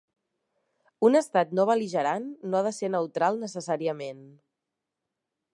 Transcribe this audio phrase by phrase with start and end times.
[1.09, 4.29] Un estat no bel·ligerant no ha de ser neutral necessàriament.